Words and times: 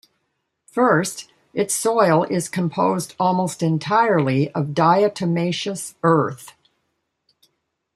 First, 0.65 1.31
its 1.53 1.75
soil 1.75 2.23
is 2.23 2.49
composed 2.49 3.13
almost 3.19 3.61
entirely 3.61 4.49
of 4.53 4.69
diatomaceous 4.73 5.93
earth. 6.01 6.53